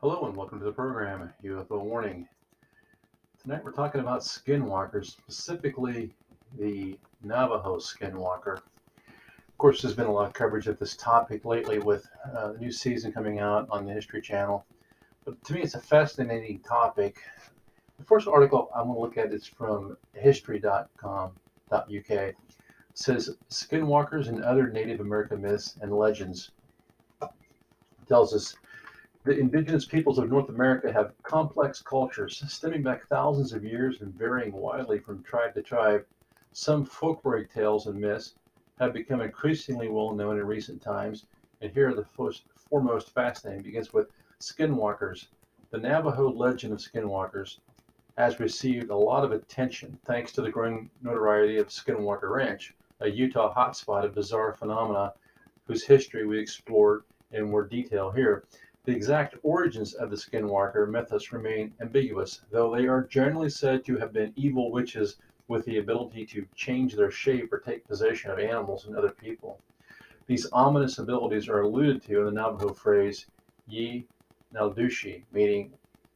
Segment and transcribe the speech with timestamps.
[0.00, 2.28] Hello and welcome to the program UFO Warning.
[3.42, 6.14] Tonight we're talking about skinwalkers, specifically
[6.56, 8.58] the Navajo skinwalker.
[8.58, 12.60] Of course, there's been a lot of coverage of this topic lately with uh, the
[12.60, 14.64] new season coming out on the History Channel.
[15.24, 17.18] But to me, it's a fascinating topic.
[17.98, 21.32] The first article I want to look at is from history.com.uk.
[21.90, 22.36] It
[22.94, 26.52] says Skinwalkers and Other Native American Myths and Legends.
[27.20, 27.28] It
[28.06, 28.54] tells us
[29.28, 34.14] the indigenous peoples of North America have complex cultures stemming back thousands of years and
[34.14, 36.06] varying widely from tribe to tribe.
[36.52, 38.36] Some folkloric tales and myths
[38.80, 41.26] have become increasingly well known in recent times,
[41.60, 43.62] and here are the first, foremost fascinating.
[43.62, 44.08] begins with
[44.40, 45.26] Skinwalkers.
[45.72, 47.58] The Navajo legend of Skinwalkers
[48.16, 53.10] has received a lot of attention thanks to the growing notoriety of Skinwalker Ranch, a
[53.10, 55.12] Utah hotspot of bizarre phenomena
[55.66, 58.44] whose history we explored in more detail here.
[58.88, 63.98] The exact origins of the Skinwalker mythos remain ambiguous, though they are generally said to
[63.98, 68.38] have been evil witches with the ability to change their shape or take possession of
[68.38, 69.60] animals and other people.
[70.26, 73.26] These ominous abilities are alluded to in the Navajo phrase
[73.66, 74.08] Yi
[74.54, 75.74] Naldushi, meaning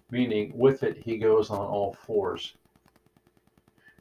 [0.09, 2.57] meaning with it he goes on all fours.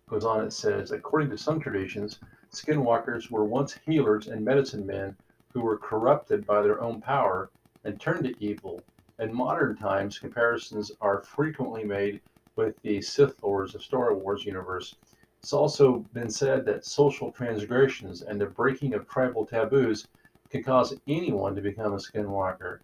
[0.08, 2.22] Goes on, it says, according to some traditions,
[2.53, 5.17] skinwalkers were once healers and medicine men
[5.49, 7.52] who were corrupted by their own power
[7.83, 8.83] and turned to evil.
[9.19, 12.21] In modern times, comparisons are frequently made
[12.55, 14.97] with the Sith Lords of Star Wars universe.
[15.39, 20.08] It's also been said that social transgressions and the breaking of tribal taboos
[20.52, 22.80] can cause anyone to become a skinwalker.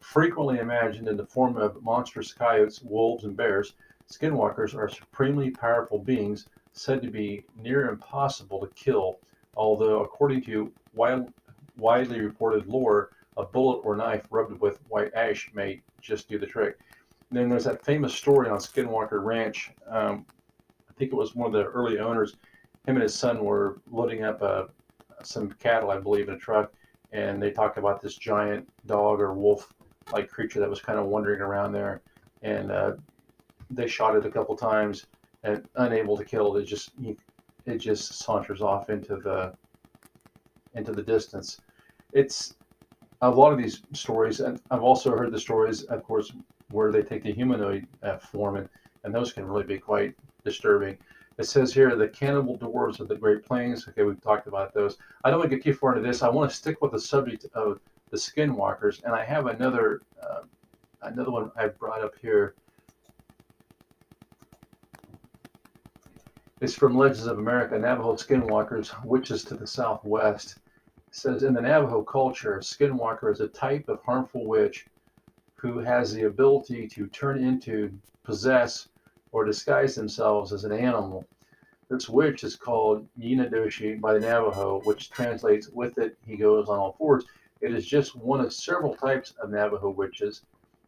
[0.00, 3.74] Frequently imagined in the form of monstrous coyotes, wolves, and bears,
[4.08, 9.20] skinwalkers are supremely powerful beings said to be near impossible to kill,
[9.54, 11.32] although, according to wild,
[11.76, 16.46] widely reported lore, a bullet or knife rubbed with white ash may just do the
[16.46, 16.76] trick.
[17.30, 19.70] And then there's that famous story on Skinwalker Ranch.
[19.88, 20.26] Um,
[20.88, 22.36] I think it was one of the early owners.
[22.86, 24.64] Him and his son were loading up uh,
[25.22, 26.72] some cattle, I believe, in a truck,
[27.12, 29.72] and they talked about this giant dog or wolf
[30.12, 32.02] like creature that was kind of wandering around there,
[32.42, 32.92] and uh,
[33.70, 35.06] they shot it a couple times
[35.44, 36.62] and unable to kill it.
[36.62, 36.92] It just
[37.66, 39.52] it just saunters off into the
[40.74, 41.60] into the distance.
[42.12, 42.54] It's
[43.22, 46.32] a lot of these stories, and I've also heard the stories, of course,
[46.70, 48.68] where they take the humanoid uh, form, and,
[49.04, 50.14] and those can really be quite
[50.44, 50.96] disturbing.
[51.38, 53.86] It says here the cannibal dwarves of the Great Plains.
[53.88, 54.98] Okay, we've talked about those.
[55.24, 56.22] I don't want to get too far into this.
[56.22, 60.42] I want to stick with the subject of the skinwalkers, and I have another uh,
[61.02, 62.54] another one I brought up here.
[66.60, 70.58] It's from Legends of America, Navajo Skinwalkers, Witches to the Southwest.
[71.12, 74.86] Says in the Navajo culture, skinwalker is a type of harmful witch
[75.56, 78.88] who has the ability to turn into, possess,
[79.32, 81.26] or disguise themselves as an animal.
[81.88, 86.78] This witch is called Yinadoshi by the Navajo, which translates with it, he goes on
[86.78, 87.24] all fours.
[87.60, 90.42] It is just one of several types of Navajo witches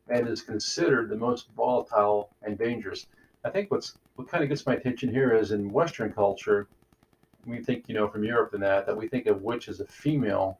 [0.08, 3.08] and is considered the most volatile and dangerous.
[3.44, 6.68] I think what's what kind of gets my attention here is in Western culture,
[7.47, 9.86] we think, you know, from Europe and that, that we think of witch as a
[9.86, 10.58] female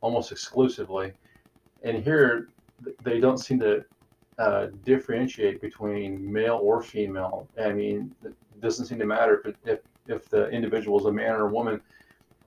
[0.00, 1.12] almost exclusively.
[1.82, 2.48] And here,
[3.02, 3.84] they don't seem to
[4.38, 7.48] uh, differentiate between male or female.
[7.62, 11.32] I mean, it doesn't seem to matter if, if, if the individual is a man
[11.32, 11.80] or a woman,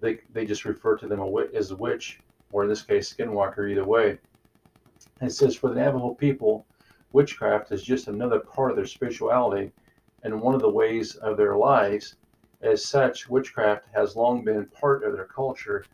[0.02, 1.22] they, they just refer to them
[1.54, 2.20] as a witch,
[2.52, 4.18] or in this case, skinwalker, either way.
[5.22, 6.66] It says, for the Navajo people,
[7.14, 9.72] witchcraft is just another part of their spirituality
[10.24, 12.16] and one of the ways of their lives
[12.62, 15.86] as such, witchcraft has long been part of their culture,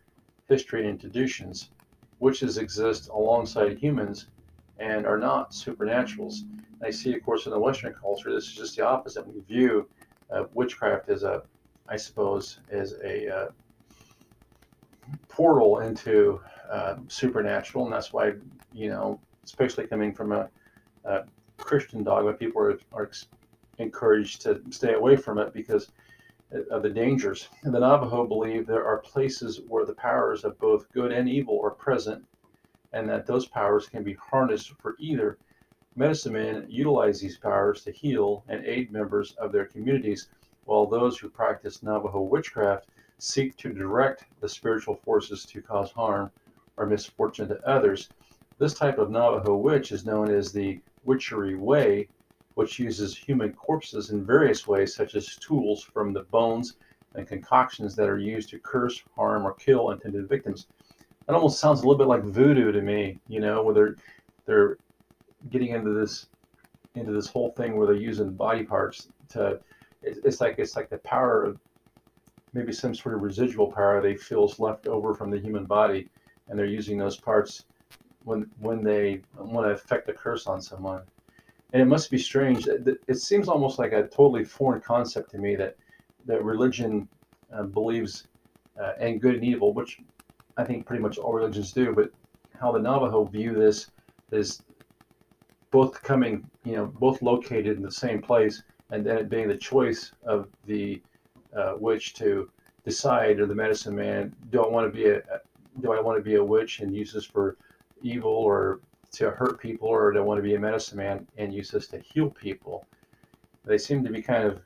[0.47, 1.71] history, and traditions.
[2.19, 4.27] Witches exist alongside humans
[4.77, 6.35] and are not supernaturals.
[6.83, 9.27] I see, of course, in the Western culture, this is just the opposite.
[9.27, 9.89] We view
[10.31, 11.43] uh, witchcraft as a,
[11.87, 13.47] I suppose, as a uh,
[15.27, 16.39] portal into
[16.71, 18.33] uh, supernatural, and that's why,
[18.71, 20.49] you know, especially coming from a,
[21.05, 21.21] a
[21.57, 23.11] Christian dogma, people are, are
[23.77, 25.89] encouraged to stay away from it because
[26.69, 27.47] of the dangers.
[27.63, 31.61] And the Navajo believe there are places where the powers of both good and evil
[31.63, 32.25] are present,
[32.91, 35.37] and that those powers can be harnessed for either.
[35.95, 40.29] Medicine men utilize these powers to heal and aid members of their communities,
[40.65, 42.87] while those who practice Navajo witchcraft
[43.17, 46.31] seek to direct the spiritual forces to cause harm
[46.77, 48.09] or misfortune to others.
[48.57, 52.09] This type of Navajo witch is known as the Witchery Way,
[52.55, 56.75] which uses human corpses in various ways, such as tools from the bones
[57.15, 60.67] and concoctions that are used to curse, harm, or kill intended victims.
[61.27, 63.95] It almost sounds a little bit like voodoo to me, you know, where they're
[64.45, 64.77] they're
[65.49, 66.27] getting into this
[66.95, 69.59] into this whole thing where they're using body parts to
[70.03, 71.59] it's like it's like the power of
[72.53, 76.09] maybe some sort of residual power they feel is left over from the human body
[76.47, 77.65] and they're using those parts
[78.23, 81.01] when when they want to affect a curse on someone
[81.73, 85.55] and it must be strange it seems almost like a totally foreign concept to me
[85.55, 85.75] that
[86.25, 87.07] that religion
[87.55, 88.27] uh, believes
[88.81, 89.97] uh, in good and evil which
[90.57, 92.09] i think pretty much all religions do but
[92.59, 93.87] how the navajo view this
[94.31, 94.63] is
[95.71, 99.57] both coming you know both located in the same place and then it being the
[99.57, 101.01] choice of the
[101.57, 102.49] uh, witch to
[102.85, 105.21] decide, or the medicine man, do I want to be a
[105.81, 107.57] do I want to be a witch and use this for
[108.03, 108.81] evil or
[109.13, 111.99] to hurt people, or I want to be a medicine man and use this to
[111.99, 112.87] heal people?
[113.65, 114.61] They seem to be kind of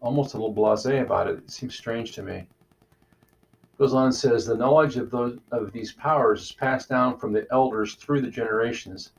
[0.00, 1.38] almost a little blasé about it.
[1.38, 2.46] It seems strange to me.
[3.78, 7.32] Goes on and says the knowledge of those of these powers is passed down from
[7.32, 9.12] the elders through the generations.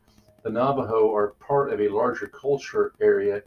[0.43, 3.41] The Navajo are part of a larger culture area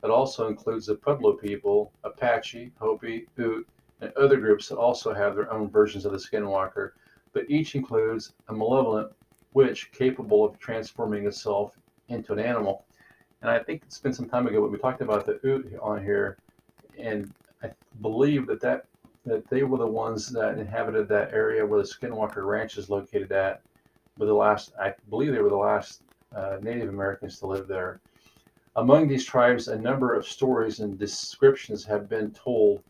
[0.00, 3.66] that also includes the Pueblo people, Apache, Hopi, Ute,
[4.00, 6.90] and other groups that also have their own versions of the skinwalker,
[7.32, 9.12] but each includes a malevolent
[9.54, 11.78] witch capable of transforming itself
[12.08, 12.84] into an animal.
[13.40, 16.02] And I think it's been some time ago, but we talked about the Ute on
[16.02, 16.38] here,
[16.98, 17.32] and
[17.62, 17.70] I
[18.00, 18.86] believe that, that
[19.24, 23.32] that they were the ones that inhabited that area where the Skinwalker Ranch is located
[23.32, 23.62] at.
[24.18, 26.02] Were the last, I believe they were the last
[26.36, 28.00] uh, Native Americans to live there.
[28.76, 32.82] Among these tribes, a number of stories and descriptions have been told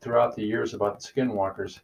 [0.00, 1.80] throughout the years about the skinwalkers.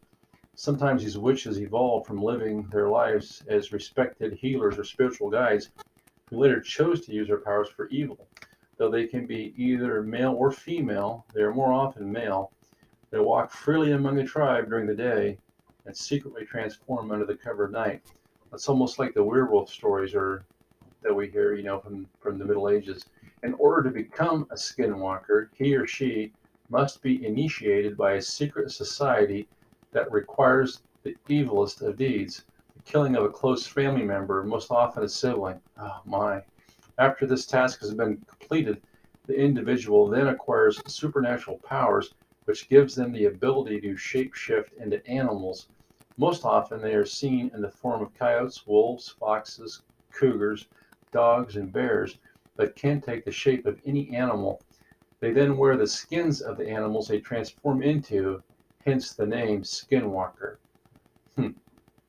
[0.54, 5.70] Sometimes these witches evolved from living their lives as respected healers or spiritual guides
[6.28, 8.28] who later chose to use their powers for evil.
[8.76, 12.52] Though they can be either male or female, they are more often male.
[13.10, 15.38] They walk freely among the tribe during the day
[15.86, 18.02] and secretly transform under the cover of night.
[18.52, 20.44] It's almost like the werewolf stories or
[21.02, 23.06] that we hear, you know, from, from the Middle Ages.
[23.42, 26.34] In order to become a skinwalker, he or she
[26.68, 29.48] must be initiated by a secret society
[29.92, 32.44] that requires the evilest of deeds,
[32.74, 35.60] the killing of a close family member, most often a sibling.
[35.78, 36.42] Oh my.
[36.98, 38.82] After this task has been completed,
[39.26, 45.68] the individual then acquires supernatural powers, which gives them the ability to shapeshift into animals.
[46.18, 50.68] Most often, they are seen in the form of coyotes, wolves, foxes, cougars,
[51.12, 52.18] dogs, and bears
[52.56, 54.62] but can take the shape of any animal.
[55.20, 58.42] They then wear the skins of the animals they transform into,
[58.84, 60.56] hence the name skinwalker.
[61.36, 61.50] Hmm.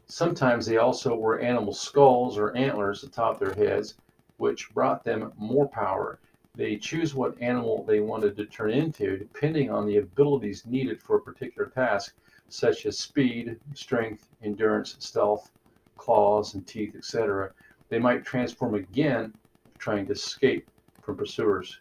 [0.05, 3.95] Sometimes they also wore animal skulls or antlers atop their heads,
[4.37, 6.19] which brought them more power.
[6.55, 11.17] They choose what animal they wanted to turn into depending on the abilities needed for
[11.17, 12.15] a particular task,
[12.49, 15.51] such as speed, strength, endurance, stealth,
[15.97, 17.51] claws, and teeth, etc.
[17.89, 19.33] They might transform again
[19.79, 20.67] trying to escape
[21.01, 21.79] from pursuers.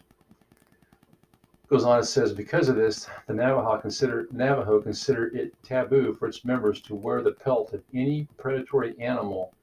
[1.69, 6.27] Goes on and says, because of this, the Navajo consider Navajo consider it taboo for
[6.27, 9.53] its members to wear the pelt of any predatory animal.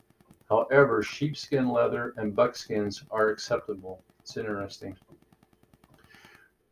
[0.48, 4.02] However, sheepskin leather and buckskins are acceptable.
[4.22, 4.96] It's interesting.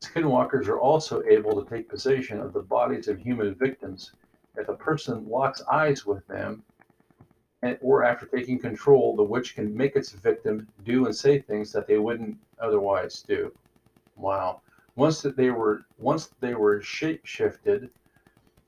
[0.03, 4.13] Skinwalkers are also able to take possession of the bodies of human victims.
[4.57, 6.65] If a person locks eyes with them,
[7.63, 11.73] and, or after taking control, the witch can make its victim do and say things
[11.73, 13.53] that they wouldn't otherwise do.
[14.17, 14.63] Wow.
[14.99, 17.89] Once that they were once they were shape shifted,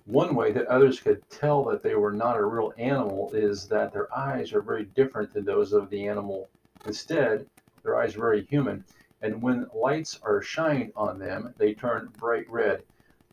[0.04, 3.92] one way that others could tell that they were not a real animal is that
[3.92, 6.48] their eyes are very different than those of the animal.
[6.86, 7.48] Instead,
[7.82, 8.84] their eyes are very human,
[9.20, 12.84] and when lights are shined on them, they turn bright red.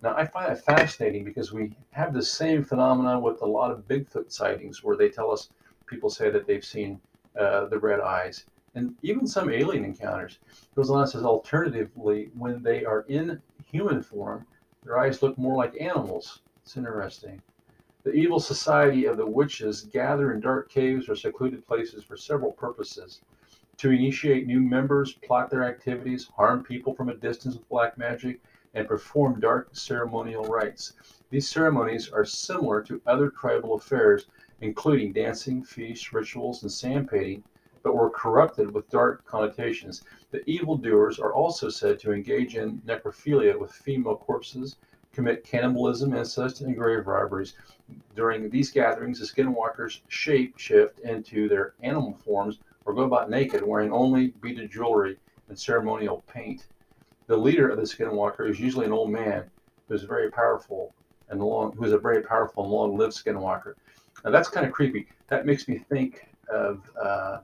[0.02, 3.88] Now, I find it fascinating because we have the same phenomenon with a lot of
[3.88, 5.52] Bigfoot sightings where they tell us
[5.86, 7.00] people say that they've seen
[7.40, 8.46] uh, the red eyes
[8.78, 10.38] and even some alien encounters.
[10.76, 14.46] Goes on and says, alternatively, when they are in human form,
[14.84, 16.42] their eyes look more like animals.
[16.62, 17.42] It's interesting.
[18.04, 22.52] The evil society of the witches gather in dark caves or secluded places for several
[22.52, 23.22] purposes
[23.78, 28.40] to initiate new members, plot their activities, harm people from a distance with black magic,
[28.76, 30.94] and perform dark ceremonial rites.
[31.32, 34.28] These ceremonies are similar to other tribal affairs
[34.62, 37.44] including dancing, feasts, rituals, and sand painting,
[37.88, 40.04] but were corrupted with dark connotations.
[40.32, 44.76] The evildoers are also said to engage in necrophilia with female corpses,
[45.14, 47.54] commit cannibalism, incest, and grave robberies.
[48.14, 53.66] During these gatherings, the skinwalkers shape shift into their animal forms or go about naked,
[53.66, 55.18] wearing only beaded jewelry
[55.48, 56.68] and ceremonial paint.
[57.28, 59.50] The leader of the skinwalker is usually an old man
[59.88, 60.94] who is very powerful
[61.30, 63.76] and long, who is a very powerful and long-lived skinwalker.
[64.26, 65.08] Now that's kind of creepy.
[65.30, 67.38] That makes me think of uh,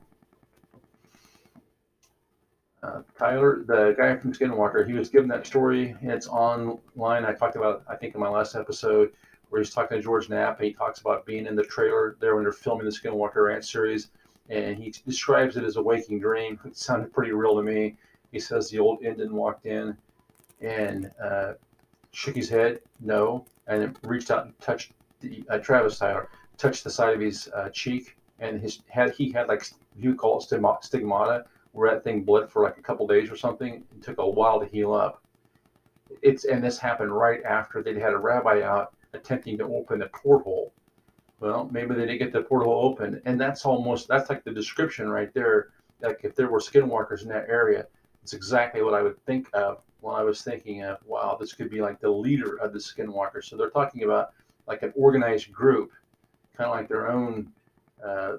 [2.84, 4.86] uh, Tyler, the guy from Skinwalker.
[4.86, 5.96] He was given that story.
[6.02, 7.25] It's online.
[7.25, 9.13] I talked about, I think, in my last episode,
[9.50, 10.60] where he's talking to George Knapp.
[10.60, 13.72] And he talks about being in the trailer there when they're filming the Skinwalker Ranch
[13.72, 14.10] series,
[14.50, 16.60] and he describes it as a waking dream.
[16.66, 17.96] It sounded pretty real to me.
[18.32, 19.96] He says the old Indian walked in
[20.60, 21.54] and uh,
[22.12, 26.90] shook his head, no, and reached out and touched the, uh, Travis Tyler, touched the
[26.90, 29.66] side of his uh, cheek, and his had he had like
[29.98, 30.44] you call it
[30.84, 33.84] stigmata, where that thing bled for like a couple days or something.
[33.96, 35.22] It took a while to heal up.
[36.22, 40.08] It's and this happened right after they'd had a rabbi out attempting to open a
[40.10, 40.74] porthole.
[41.39, 45.10] Well, maybe they didn't get the porthole open, and that's almost that's like the description
[45.10, 45.70] right there.
[46.01, 47.88] Like if there were skinwalkers in that area,
[48.22, 51.70] it's exactly what I would think of when I was thinking of, wow, this could
[51.70, 53.46] be like the leader of the skinwalkers.
[53.46, 54.34] So they're talking about
[54.68, 55.92] like an organized group,
[56.56, 57.51] kind of like their own,
[58.06, 58.38] uh,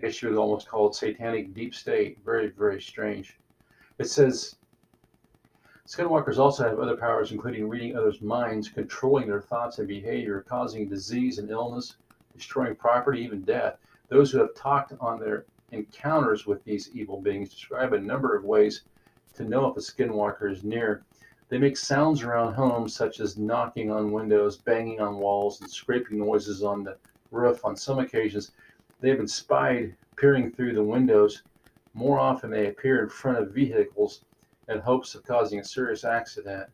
[0.00, 2.18] guess you would almost call it satanic deep state.
[2.24, 3.38] Very, very strange.
[3.98, 4.56] It says
[5.86, 10.88] skinwalkers also have other powers, including reading others' minds, controlling their thoughts and behavior, causing
[10.88, 11.96] disease and illness,
[12.34, 13.78] destroying property, even death.
[14.08, 18.44] Those who have talked on their encounters with these evil beings describe a number of
[18.44, 18.82] ways
[19.34, 21.04] to know if a skinwalker is near.
[21.48, 26.18] They make sounds around homes, such as knocking on windows, banging on walls, and scraping
[26.18, 26.96] noises on the
[27.30, 27.64] roof.
[27.64, 28.52] On some occasions,
[29.00, 31.42] they have been spied peering through the windows.
[31.92, 34.24] More often, they appear in front of vehicles
[34.68, 36.68] in hopes of causing a serious accident.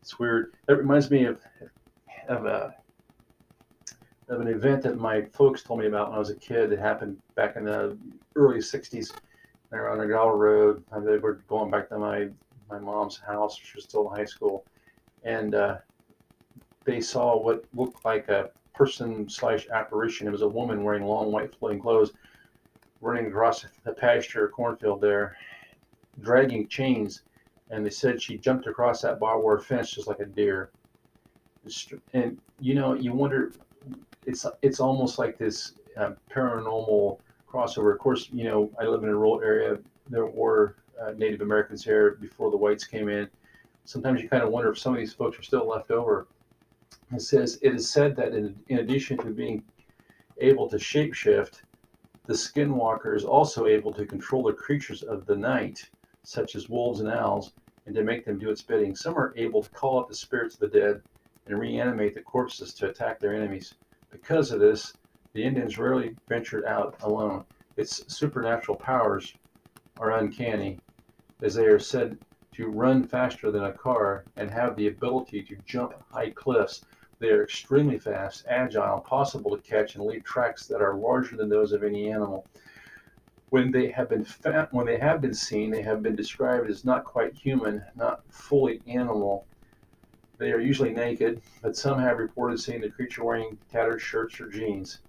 [0.00, 0.52] It's weird.
[0.66, 1.40] That reminds me of
[2.28, 2.74] of a
[4.28, 6.72] of an event that my folks told me about when I was a kid.
[6.72, 7.96] It happened back in the
[8.34, 9.12] early '60s.
[9.70, 10.84] They were on a gravel road.
[11.04, 12.28] They were going back to my
[12.68, 13.56] my mom's house.
[13.56, 14.64] She was still in high school,
[15.22, 15.76] and uh,
[16.84, 20.28] they saw what looked like a person slash apparition.
[20.28, 22.12] It was a woman wearing long white flowing clothes,
[23.00, 25.36] running across the pasture cornfield there,
[26.20, 27.22] dragging chains.
[27.70, 30.70] And they said she jumped across that barbed wire fence just like a deer.
[32.12, 33.52] And you know, you wonder.
[34.24, 37.18] It's it's almost like this uh, paranormal
[37.48, 37.92] crossover.
[37.92, 39.78] Of course, you know, I live in a rural area.
[40.08, 43.28] There were uh, Native Americans here before the whites came in.
[43.84, 46.26] Sometimes you kind of wonder if some of these folks are still left over.
[47.12, 49.64] It says it is said that in, in addition to being
[50.38, 51.62] able to shapeshift,
[52.26, 55.90] the skinwalker is also able to control the creatures of the night,
[56.22, 57.52] such as wolves and owls,
[57.86, 58.94] and to make them do its bidding.
[58.94, 61.02] Some are able to call up the spirits of the dead
[61.46, 63.74] and reanimate the corpses to attack their enemies.
[64.10, 64.94] Because of this,
[65.32, 67.44] the Indians rarely ventured out alone.
[67.76, 69.34] Its supernatural powers
[69.98, 70.80] are uncanny,
[71.42, 72.18] as they are said
[72.56, 76.86] to run faster than a car and have the ability to jump high cliffs.
[77.18, 81.50] They are extremely fast, agile, possible to catch, and leave tracks that are larger than
[81.50, 82.46] those of any animal.
[83.50, 86.84] When they have been fa- when they have been seen, they have been described as
[86.84, 89.46] not quite human, not fully animal.
[90.38, 94.48] They are usually naked, but some have reported seeing the creature wearing tattered shirts or
[94.48, 95.00] jeans.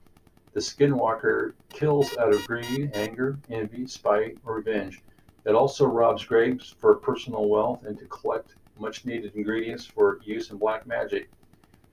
[0.53, 5.01] The skinwalker kills out of greed, anger, envy, spite, or revenge.
[5.47, 10.51] It also robs graves for personal wealth and to collect much needed ingredients for use
[10.51, 11.29] in black magic.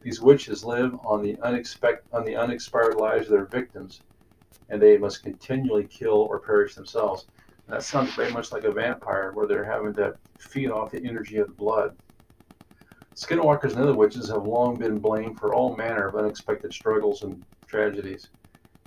[0.03, 4.03] These witches live on the, unexpect- on the unexpired lives of their victims,
[4.71, 7.29] and they must continually kill or perish themselves.
[7.69, 11.07] And that sounds very much like a vampire, where they're having to feed off the
[11.07, 11.97] energy of the blood.
[13.15, 17.45] Skinwalkers and other witches have long been blamed for all manner of unexpected struggles and
[17.69, 18.31] tragedies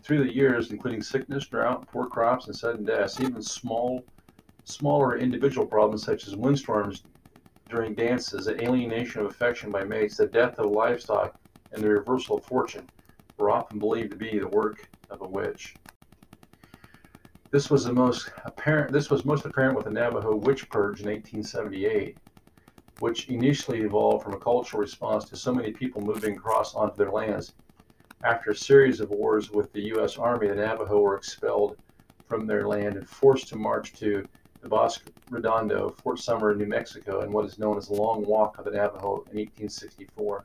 [0.04, 4.04] through the years, including sickness, drought, poor crops, and sudden deaths, even small,
[4.68, 7.04] smaller individual problems such as windstorms
[7.70, 11.40] during dances, the alienation of affection by mates, the death of livestock,
[11.72, 12.88] and the reversal of fortune
[13.38, 15.76] were often believed to be the work of a witch.
[17.52, 18.92] This was the most apparent.
[18.92, 22.18] This was most apparent with the Navajo witch purge in 1878,
[23.00, 27.12] which initially evolved from a cultural response to so many people moving across onto their
[27.12, 27.54] lands
[28.24, 30.18] after a series of wars with the U.S.
[30.18, 31.78] Army, the Navajo were expelled
[32.28, 34.28] from their land and forced to march to
[34.68, 38.58] the Bosque Redondo, Fort Sumner, New Mexico, in what is known as the Long Walk
[38.58, 40.44] of the Navajo in 1864.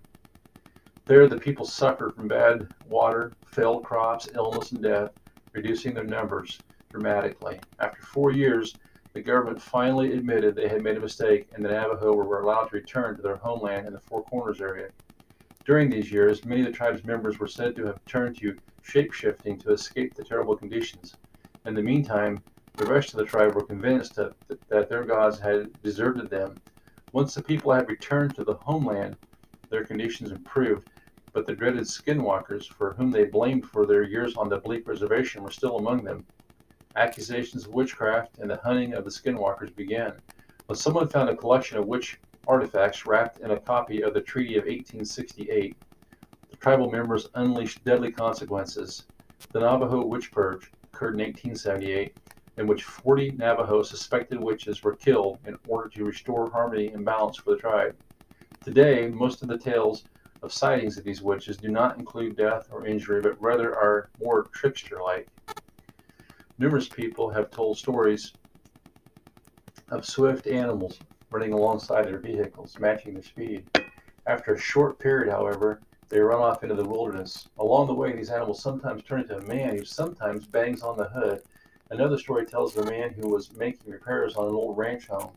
[1.07, 5.11] There, the people suffered from bad water, failed crops, illness, and death,
[5.53, 6.61] reducing their numbers
[6.91, 7.59] dramatically.
[7.81, 8.77] After four years,
[9.13, 12.77] the government finally admitted they had made a mistake and the Navajo were allowed to
[12.77, 14.91] return to their homeland in the Four Corners area.
[15.65, 19.59] During these years, many of the tribe's members were said to have turned to shape-shifting
[19.59, 21.17] to escape the terrible conditions.
[21.67, 22.41] In the meantime,
[22.77, 24.35] the rest of the tribe were convinced that,
[24.69, 26.57] that their gods had deserted them.
[27.13, 29.17] Once the people had returned to the homeland,
[29.69, 30.89] their conditions improved,
[31.33, 35.43] but the dreaded skinwalkers, for whom they blamed for their years on the bleak reservation,
[35.43, 36.25] were still among them.
[36.97, 40.13] Accusations of witchcraft and the hunting of the skinwalkers began.
[40.67, 44.57] When someone found a collection of witch artifacts wrapped in a copy of the Treaty
[44.57, 45.77] of 1868,
[46.51, 49.05] the tribal members unleashed deadly consequences.
[49.53, 52.17] The Navajo Witch Purge occurred in 1878,
[52.57, 57.39] in which 40 Navajo suspected witches were killed in order to restore harmony and balance
[57.39, 57.97] for the tribe.
[58.63, 60.05] Today, most of the tales
[60.43, 64.45] of sightings of these witches do not include death or injury, but rather are more
[64.53, 65.29] trickster like.
[66.59, 68.35] Numerous people have told stories
[69.91, 73.65] of swift animals running alongside their vehicles, matching their speed.
[74.27, 77.49] After a short period, however, they run off into the wilderness.
[77.59, 81.09] Along the way, these animals sometimes turn into a man who sometimes bangs on the
[81.09, 81.41] hood.
[81.93, 85.33] Another story tells of a man who was making repairs on an old ranch home.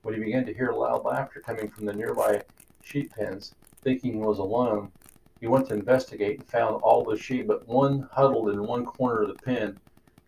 [0.00, 2.40] When he began to hear loud laughter coming from the nearby
[2.82, 4.92] sheep pens, thinking he was alone,
[5.40, 9.24] he went to investigate and found all the sheep but one huddled in one corner
[9.24, 9.78] of the pen.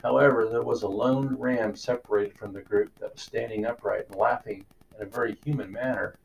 [0.03, 4.17] However, there was a lone ram separated from the group that was standing upright and
[4.17, 6.17] laughing in a very human manner.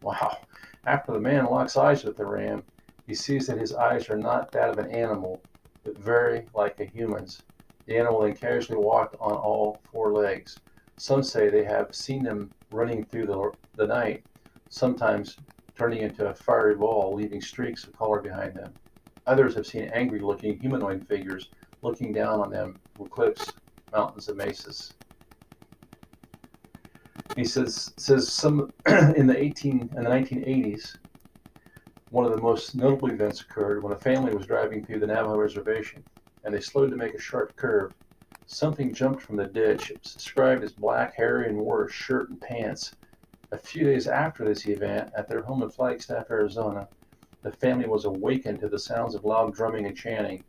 [0.00, 0.38] Wow.
[0.86, 2.62] After the man locks eyes with the ram,
[3.06, 5.42] he sees that his eyes are not that of an animal,
[5.84, 7.42] but very like a human's.
[7.88, 10.60] The animal then casually walked on all four legs.
[10.98, 14.24] Some say they have seen them running through the, the night,
[14.68, 15.38] sometimes
[15.74, 18.74] turning into a fiery ball, leaving streaks of color behind them.
[19.26, 21.48] Others have seen angry looking humanoid figures
[21.80, 23.54] looking down on them from cliffs,
[23.90, 24.92] mountains, and mesas.
[27.36, 28.70] He says says some
[29.16, 30.98] in the 18 in the 1980s,
[32.10, 35.38] one of the most notable events occurred when a family was driving through the Navajo
[35.38, 36.04] reservation,
[36.44, 37.92] and they slowed to make a sharp curve.
[38.46, 39.90] Something jumped from the ditch.
[39.90, 42.94] It was described as black, hairy, and wore a shirt and pants.
[43.52, 46.88] A few days after this event, at their home in Flagstaff, Arizona,
[47.42, 50.44] the family was awakened to the sounds of loud drumming and chanting.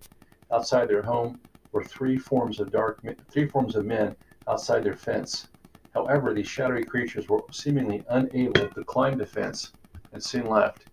[0.51, 1.39] Outside their home
[1.71, 4.15] were three forms of dark, three forms of men
[4.47, 5.49] outside their fence.
[5.93, 9.73] However, these shadowy creatures were seemingly unable to climb the fence
[10.11, 10.87] and soon left.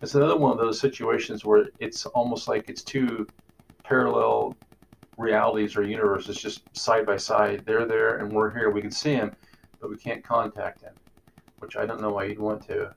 [0.00, 3.26] It's another one of those situations where it's almost like it's two
[3.92, 4.56] parallel
[5.18, 7.62] realities or universes just side by side.
[7.66, 8.70] They're there and we're here.
[8.70, 9.36] We can see them,
[9.82, 10.94] but we can't contact them,
[11.58, 12.94] which I don't know why you'd want to.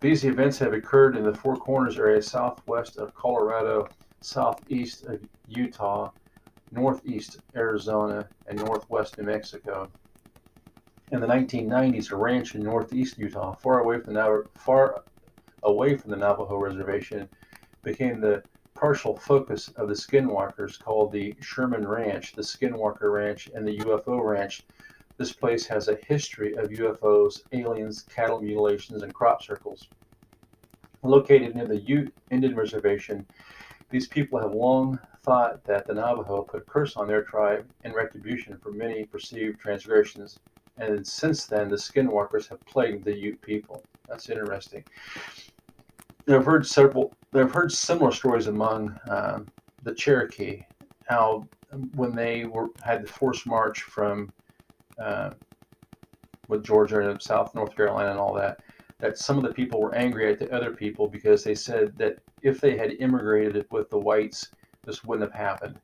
[0.00, 3.88] These events have occurred in the Four Corners area southwest of Colorado,
[4.22, 6.10] southeast of Utah,
[6.72, 9.90] northeast Arizona, and northwest New Mexico.
[11.12, 15.02] In the 1990s, a ranch in northeast Utah, far away from the far
[15.62, 17.28] away from the Navajo reservation,
[17.82, 18.42] became the
[18.80, 24.24] partial focus of the skinwalkers called the Sherman Ranch, the Skinwalker Ranch, and the UFO
[24.24, 24.64] Ranch.
[25.18, 29.86] This place has a history of UFOs, aliens, cattle mutilations, and crop circles.
[31.02, 33.26] Located near the Ute Indian Reservation,
[33.90, 37.92] these people have long thought that the Navajo put a curse on their tribe in
[37.92, 40.38] retribution for many perceived transgressions
[40.80, 43.84] and since then the skinwalkers have plagued the Ute people.
[44.08, 44.82] That's interesting.
[46.28, 47.16] I've heard several.
[47.34, 49.40] I've heard similar stories among uh,
[49.82, 50.62] the Cherokee,
[51.08, 51.48] how
[51.94, 54.32] when they were had the forced march from
[55.00, 55.30] uh,
[56.48, 58.58] with Georgia and South North Carolina and all that,
[59.00, 62.16] that some of the people were angry at the other people because they said that
[62.42, 64.48] if they had immigrated with the whites,
[64.84, 65.78] this wouldn't have happened.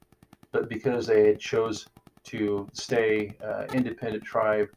[0.53, 1.87] But because they had chose
[2.25, 4.69] to stay uh, independent tribe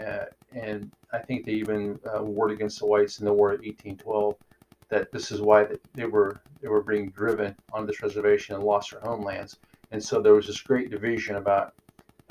[0.00, 0.24] uh,
[0.54, 4.34] and I think they even uh, warred against the whites in the War of 1812.
[4.92, 5.58] That this is why
[5.94, 9.52] they were they were being driven on this reservation and lost their homelands.
[9.90, 11.72] And so there was this great division about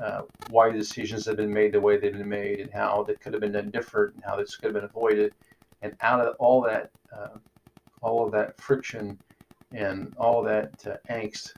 [0.01, 3.33] uh, why decisions had been made the way they'd been made, and how they could
[3.33, 5.33] have been done different, and how this could have been avoided.
[5.81, 7.37] And out of all that, uh,
[8.01, 9.19] all of that friction,
[9.73, 11.53] and all that uh, angst,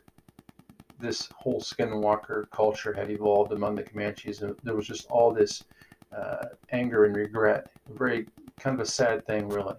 [1.00, 5.64] this whole skinwalker culture had evolved among the Comanches, and there was just all this
[6.16, 7.62] uh, anger and regret.
[7.94, 8.28] A very
[8.60, 9.76] kind of a sad thing, really.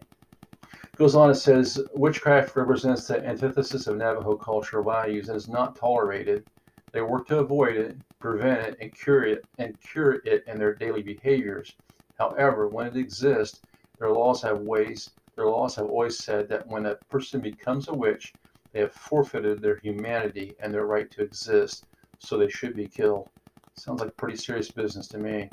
[0.97, 5.77] Goes on, it says, witchcraft represents the antithesis of Navajo cultural values and is not
[5.77, 6.47] tolerated.
[6.93, 10.75] They work to avoid it, prevent it, and cure it, and cure it in their
[10.75, 11.77] daily behaviors.
[12.15, 13.63] However, when it exists,
[13.99, 17.95] their laws have ways Their laws have always said that when a person becomes a
[17.95, 18.37] witch,
[18.73, 21.87] they have forfeited their humanity and their right to exist,
[22.19, 23.29] so they should be killed.
[23.75, 25.51] Sounds like pretty serious business to me.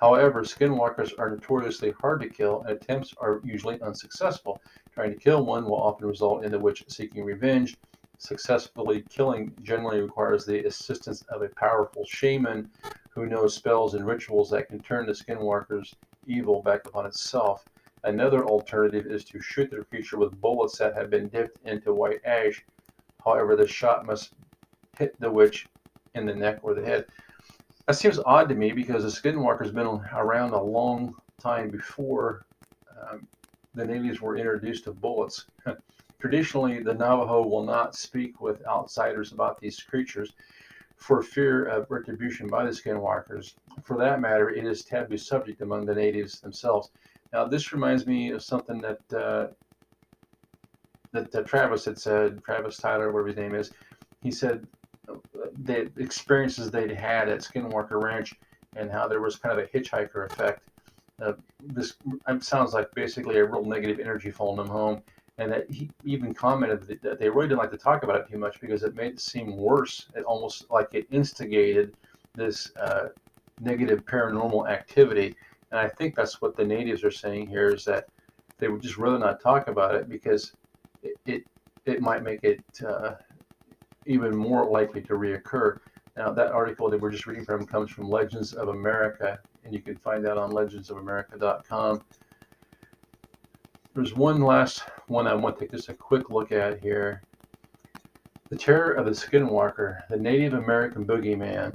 [0.00, 4.60] However, skinwalkers are notoriously hard to kill, and attempts are usually unsuccessful.
[4.92, 7.78] Trying to kill one will often result in the witch seeking revenge.
[8.18, 12.70] Successfully killing generally requires the assistance of a powerful shaman
[13.10, 17.66] who knows spells and rituals that can turn the skinwalker's evil back upon itself.
[18.04, 22.20] Another alternative is to shoot the creature with bullets that have been dipped into white
[22.24, 22.64] ash.
[23.24, 24.34] However, the shot must
[24.98, 25.66] hit the witch
[26.14, 27.06] in the neck or the head.
[27.86, 32.46] That seems odd to me because the skinwalker's been around a long time before
[33.00, 33.28] um,
[33.74, 35.46] the natives were introduced to bullets.
[36.20, 40.34] Traditionally, the Navajo will not speak with outsiders about these creatures
[40.96, 43.54] for fear of retribution by the skinwalkers.
[43.84, 46.90] For that matter, it is taboo subject among the natives themselves.
[47.32, 49.48] Now, this reminds me of something that uh,
[51.12, 52.42] that uh, Travis had said.
[52.44, 53.70] Travis Tyler, whatever his name is,
[54.22, 54.66] he said
[55.62, 58.34] the experiences they'd had at Skinwalker Ranch
[58.76, 60.62] and how there was kind of a hitchhiker effect.
[61.20, 61.94] Uh, this
[62.40, 65.02] sounds like basically a real negative energy following them home.
[65.38, 68.38] And that he even commented that they really didn't like to talk about it too
[68.38, 70.08] much because it made it seem worse.
[70.14, 71.94] It almost like it instigated
[72.34, 73.08] this uh,
[73.60, 75.34] negative paranormal activity.
[75.70, 78.06] And I think that's what the natives are saying here is that
[78.58, 80.52] they would just rather not talk about it because
[81.02, 81.42] it, it,
[81.84, 83.12] it might make it uh,
[84.06, 85.78] even more likely to reoccur.
[86.16, 89.80] Now, that article that we're just reading from comes from Legends of America, and you
[89.80, 92.02] can find that on legendsofamerica.com.
[93.94, 97.22] There's one last one I want to take just a quick look at here.
[98.48, 101.74] The Terror of the Skinwalker, the Native American Boogeyman.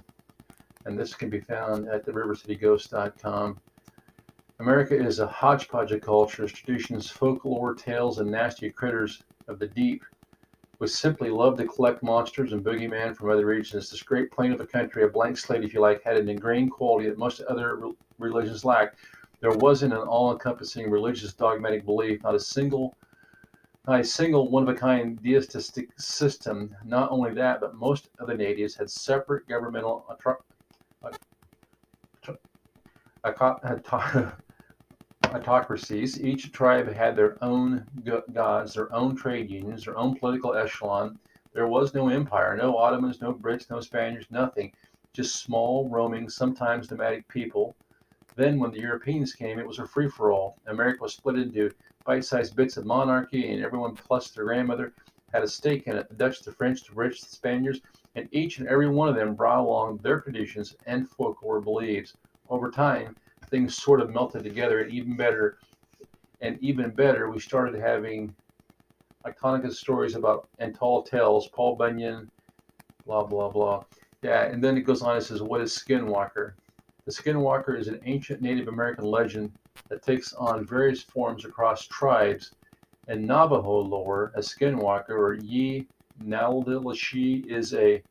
[0.85, 3.59] And this can be found at the rivercityghost.com.
[4.59, 10.03] America is a hodgepodge of cultures, traditions, folklore, tales, and nasty critters of the deep
[10.81, 13.91] would simply love to collect monsters and boogeyman from other regions.
[13.91, 16.71] This great plain of a country, a blank slate, if you like, had an ingrained
[16.71, 17.79] quality that most other
[18.17, 18.97] religions lacked.
[19.41, 22.97] There wasn't an all-encompassing religious dogmatic belief, not a single
[23.87, 26.75] not a single one-of-a-kind deistic system.
[26.85, 30.05] Not only that, but most of the natives had separate governmental
[35.33, 36.21] autocracies.
[36.21, 37.87] Each tribe had their own
[38.33, 41.19] gods, their own trade unions, their own political echelon.
[41.53, 44.71] There was no empire, no Ottomans, no Brits, no Spaniards, nothing.
[45.13, 47.75] Just small, roaming, sometimes nomadic people.
[48.35, 50.59] Then, when the Europeans came, it was a free for all.
[50.67, 51.71] America was split into
[52.05, 54.93] bite sized bits of monarchy, and everyone plus their grandmother
[55.33, 57.81] had a stake in it the Dutch, the French, the British, the Spaniards,
[58.15, 62.15] and each and every one of them brought along their traditions and folklore beliefs.
[62.49, 63.15] Over time,
[63.51, 65.57] things sort of melted together and even better.
[66.39, 68.35] And even better we started having
[69.27, 72.31] iconic stories about and tall tales paul bunyan
[73.05, 73.83] blah blah blah.
[74.23, 76.53] Yeah and then it goes on and says what is skinwalker?
[77.05, 79.51] The skinwalker is an ancient native american legend
[79.91, 82.53] that takes on various forms across tribes.
[83.07, 85.87] In navajo lore a skinwalker or yi
[86.23, 88.03] naldilishi is a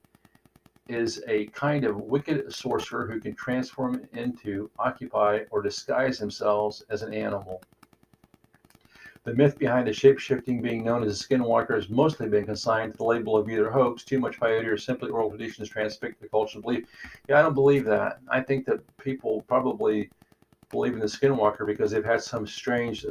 [0.91, 7.03] is a kind of wicked sorcerer who can transform into, occupy, or disguise themselves as
[7.03, 7.63] an animal.
[9.25, 12.97] The myth behind the shape-shifting being known as a skinwalker has mostly been consigned to
[12.97, 16.63] the label of either hoax, too much piety, or simply oral traditions transfixed the cultural
[16.63, 16.89] belief.
[17.29, 18.19] Yeah, I don't believe that.
[18.31, 20.11] I think that people probably
[20.71, 23.05] believe in the skinwalker because they've had some strange,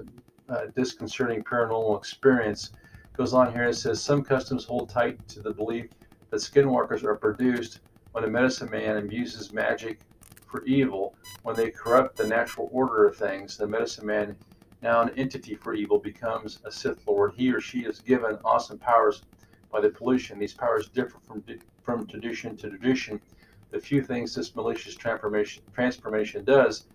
[0.49, 2.71] uh, disconcerting paranormal experience.
[3.15, 5.89] Goes on here and says some customs hold tight to the belief
[6.29, 7.79] that skinwalkers are produced
[8.11, 9.99] when a medicine man abuses magic
[10.47, 11.15] for evil.
[11.43, 14.35] When they corrupt the natural order of things, the medicine man,
[14.81, 17.33] now an entity for evil, becomes a Sith Lord.
[17.35, 19.23] He or she is given awesome powers
[19.71, 20.39] by the pollution.
[20.39, 21.43] These powers differ from,
[21.83, 23.21] from tradition to tradition.
[23.71, 26.85] The few things this malicious transformation, transformation does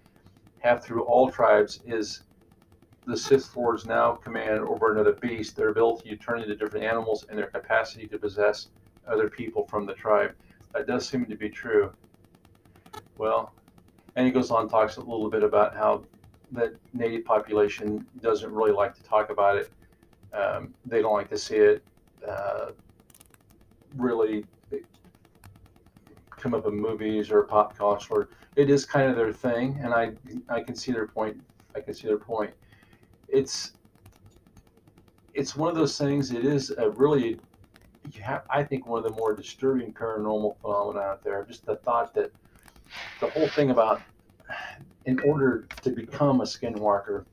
[0.58, 2.22] have through all tribes is
[3.06, 7.26] the Sith Lords now command over another beast, their ability to turn into different animals,
[7.28, 8.68] and their capacity to possess
[9.08, 10.34] other people from the tribe.
[10.72, 11.92] That does seem to be true.
[13.16, 13.52] Well,
[14.16, 16.04] and he goes on talks a little bit about how
[16.52, 19.72] the native population doesn't really like to talk about it.
[20.32, 21.84] Um, they don't like to see it
[22.26, 22.70] uh,
[23.96, 24.44] really
[26.30, 28.28] come up in movies or pop culture.
[28.56, 30.12] It is kind of their thing, and I
[30.48, 31.40] I can see their point.
[31.74, 32.52] I can see their point.
[33.28, 33.72] It's
[35.32, 36.30] it's one of those things.
[36.30, 37.40] It is a really
[38.16, 41.44] you have, I think, one of the more disturbing paranormal phenomena out there.
[41.44, 42.32] Just the thought that
[43.20, 44.02] the whole thing about,
[45.06, 47.26] in order to become a skinwalker,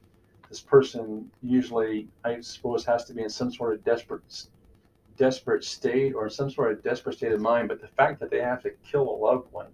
[0.49, 4.23] This person usually, I suppose, has to be in some sort of desperate
[5.17, 7.69] desperate state or some sort of desperate state of mind.
[7.69, 9.67] But the fact that they have to kill a loved one,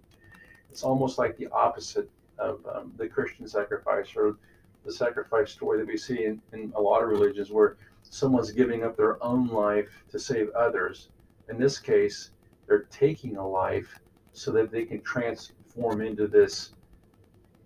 [0.70, 4.38] it's almost like the opposite of um, the Christian sacrifice or
[4.84, 7.76] the sacrifice story that we see in, in a lot of religions where
[8.10, 11.08] someone's giving up their own life to save others.
[11.48, 12.30] In this case,
[12.66, 13.98] they're taking a life
[14.32, 16.72] so that they can transform into this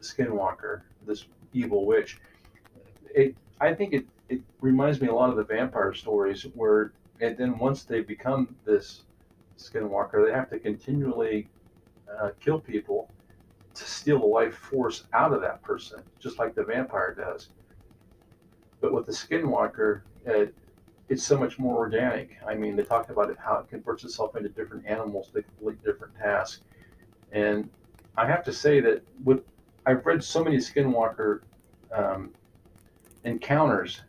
[0.00, 2.18] skinwalker, this evil witch.
[3.14, 7.36] It, I think it, it reminds me a lot of the vampire stories where, and
[7.36, 9.02] then once they become this
[9.58, 11.48] skinwalker, they have to continually
[12.20, 13.10] uh, kill people
[13.74, 17.48] to steal the life force out of that person, just like the vampire does.
[18.80, 20.54] But with the skinwalker, it,
[21.08, 22.30] it's so much more organic.
[22.46, 25.82] I mean, they talked about it, how it converts itself into different animals to complete
[25.84, 26.62] different tasks.
[27.32, 27.68] And
[28.16, 29.42] I have to say that with
[29.84, 31.40] I've read so many skinwalker
[31.92, 32.30] um,
[33.24, 34.02] encounters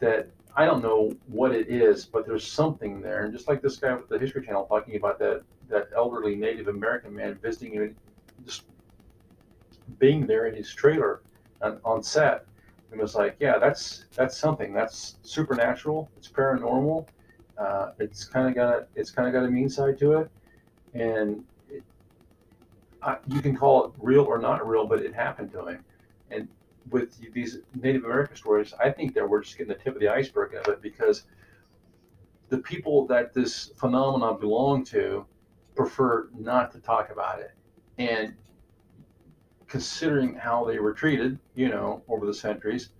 [0.00, 3.24] that I don't know what it is, but there's something there.
[3.24, 6.66] And just like this guy with the History Channel talking about that that elderly Native
[6.66, 7.96] American man visiting him,
[8.44, 8.64] just
[9.98, 11.22] being there in his trailer
[11.62, 12.44] on, on set,
[12.90, 14.72] and was like, yeah, that's that's something.
[14.72, 16.10] That's supernatural.
[16.16, 17.06] It's paranormal.
[17.58, 20.30] Uh, it's kind of got it's kind of got a mean side to it,
[20.94, 21.82] and it,
[23.02, 25.84] I, you can call it real or not real, but it happened to him.
[26.30, 26.48] And
[26.90, 30.08] with these Native American stories, I think that we're just getting the tip of the
[30.08, 31.24] iceberg of it because
[32.48, 35.24] the people that this phenomenon belong to
[35.76, 37.52] prefer not to talk about it.
[37.98, 38.34] And
[39.70, 42.90] considering how they were treated, you know, over the centuries,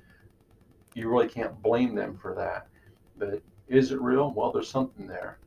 [0.95, 2.69] you really can't blame them for that.
[3.19, 4.33] But is it real?
[4.33, 5.39] Well, there's something there.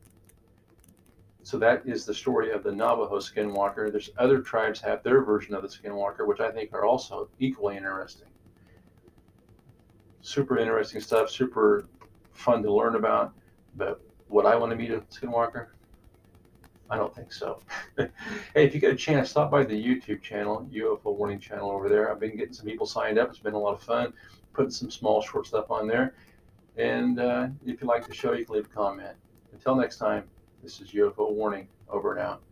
[1.42, 3.90] So that is the story of the Navajo skinwalker.
[3.90, 7.76] There's other tribes have their version of the skinwalker, which I think are also equally
[7.76, 8.28] interesting.
[10.20, 11.86] Super interesting stuff, super
[12.32, 13.32] fun to learn about.
[13.76, 15.68] But would I want to meet a skinwalker?
[16.94, 17.60] I don't think so.
[17.96, 18.08] hey,
[18.54, 22.08] if you get a chance, stop by the YouTube channel, UFO Warning channel over there.
[22.08, 23.30] I've been getting some people signed up.
[23.30, 24.12] It's been a lot of fun
[24.52, 26.14] putting some small short stuff on there.
[26.76, 29.16] And uh, if you like the show, you can leave a comment.
[29.52, 30.22] Until next time,
[30.62, 31.66] this is UFO Warning.
[31.88, 32.42] Over and out.